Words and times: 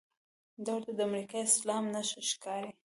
دا 0.65 0.71
ورته 0.75 0.91
د 0.95 0.99
امریکايي 1.07 1.43
اسلام 1.49 1.83
نښه 1.93 2.21
ښکاري. 2.31 2.71